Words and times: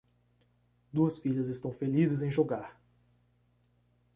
Duas 0.91 1.19
filhas 1.19 1.47
estão 1.47 1.71
felizes 1.71 2.23
em 2.23 2.31
jogar 2.31 2.75